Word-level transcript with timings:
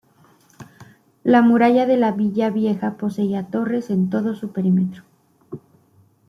La 1.23 1.43
muralla 1.43 1.85
de 1.85 1.95
la 1.95 2.11
Villa 2.11 2.49
Vieja 2.49 2.97
poseía 2.97 3.45
torres 3.51 3.91
en 3.91 4.09
todo 4.09 4.33
su 4.33 4.51
perímetro. 4.51 5.03